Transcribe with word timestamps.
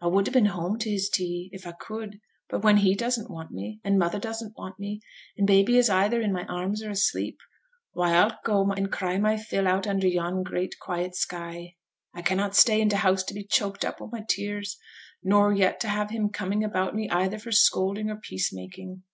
I 0.00 0.08
would 0.08 0.26
ha' 0.26 0.32
been 0.32 0.48
at 0.48 0.54
home 0.54 0.76
to 0.80 0.90
his 0.90 1.08
tea, 1.08 1.50
if 1.52 1.64
I 1.64 1.70
could; 1.70 2.18
but 2.48 2.64
when 2.64 2.78
he 2.78 2.96
doesn't 2.96 3.30
want 3.30 3.52
me, 3.52 3.78
and 3.84 3.96
mother 3.96 4.18
doesn't 4.18 4.58
want 4.58 4.80
me, 4.80 5.00
and 5.36 5.46
baby 5.46 5.78
is 5.78 5.88
either 5.88 6.20
in 6.20 6.32
my 6.32 6.44
arms 6.46 6.82
or 6.82 6.90
asleep; 6.90 7.38
why, 7.92 8.12
I'll 8.14 8.36
go 8.44 8.68
any 8.72 8.88
cry 8.88 9.18
my 9.18 9.36
fill 9.36 9.68
out 9.68 9.86
under 9.86 10.08
yon 10.08 10.42
great 10.42 10.80
quiet 10.80 11.14
sky. 11.14 11.76
I 12.12 12.22
cannot 12.22 12.56
stay 12.56 12.80
in 12.80 12.88
t' 12.88 12.96
house 12.96 13.22
to 13.22 13.34
be 13.34 13.44
choked 13.44 13.84
up 13.84 14.00
wi' 14.00 14.08
my 14.10 14.24
tears, 14.28 14.78
nor 15.22 15.54
yet 15.54 15.78
to 15.82 15.88
have 15.88 16.10
him 16.10 16.30
coming 16.30 16.64
about 16.64 16.96
me 16.96 17.08
either 17.10 17.38
for 17.38 17.52
scolding 17.52 18.10
or 18.10 18.16
peace 18.16 18.52
making.' 18.52 19.04